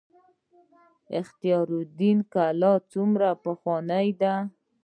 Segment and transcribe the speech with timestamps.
[1.19, 4.33] اختیار الدین کلا څومره پخوانۍ ده؟